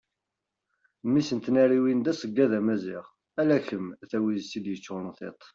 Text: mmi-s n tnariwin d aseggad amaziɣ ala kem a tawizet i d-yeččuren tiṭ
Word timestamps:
mmi-s 1.05 1.29
n 1.33 1.39
tnariwin 1.39 1.99
d 2.01 2.07
aseggad 2.11 2.51
amaziɣ 2.59 3.05
ala 3.39 3.57
kem 3.67 3.85
a 4.03 4.05
tawizet 4.11 4.53
i 4.57 4.59
d-yeččuren 4.63 5.09
tiṭ 5.17 5.39